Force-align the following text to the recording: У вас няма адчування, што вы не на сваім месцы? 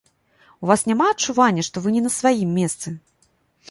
У 0.65 0.69
вас 0.71 0.85
няма 0.93 1.11
адчування, 1.15 1.67
што 1.71 1.77
вы 1.87 1.97
не 1.99 2.05
на 2.09 2.17
сваім 2.19 2.59
месцы? 2.61 2.99